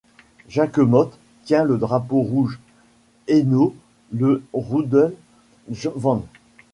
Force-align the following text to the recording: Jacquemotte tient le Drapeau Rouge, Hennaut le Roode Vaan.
Jacquemotte 0.49 1.15
tient 1.45 1.63
le 1.63 1.77
Drapeau 1.77 2.21
Rouge, 2.23 2.57
Hennaut 3.27 3.75
le 4.11 4.41
Roode 4.51 5.15
Vaan. 5.69 6.25